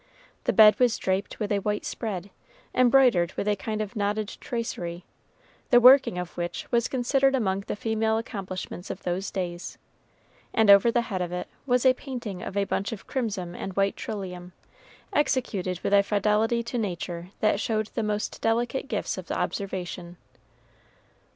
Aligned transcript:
The 0.45 0.51
bed 0.53 0.79
was 0.79 0.97
draped 0.97 1.39
with 1.39 1.51
a 1.51 1.59
white 1.59 1.85
spread, 1.85 2.31
embroidered 2.73 3.33
with 3.33 3.47
a 3.47 3.55
kind 3.55 3.83
of 3.83 3.95
knotted 3.95 4.29
tracery, 4.41 5.05
the 5.69 5.79
working 5.79 6.17
of 6.17 6.35
which 6.35 6.65
was 6.71 6.87
considered 6.87 7.35
among 7.35 7.65
the 7.67 7.75
female 7.75 8.17
accomplishments 8.17 8.89
of 8.89 9.03
those 9.03 9.29
days, 9.29 9.77
and 10.55 10.71
over 10.71 10.89
the 10.91 11.01
head 11.01 11.21
of 11.21 11.31
it 11.31 11.47
was 11.67 11.85
a 11.85 11.93
painting 11.93 12.41
of 12.41 12.57
a 12.57 12.63
bunch 12.63 12.91
of 12.91 13.05
crimson 13.05 13.55
and 13.55 13.73
white 13.75 13.95
trillium, 13.95 14.53
executed 15.13 15.79
with 15.81 15.93
a 15.93 16.01
fidelity 16.01 16.63
to 16.63 16.79
Nature 16.79 17.29
that 17.39 17.59
showed 17.59 17.89
the 17.93 18.01
most 18.01 18.41
delicate 18.41 18.87
gifts 18.87 19.19
of 19.19 19.29
observation. 19.29 20.17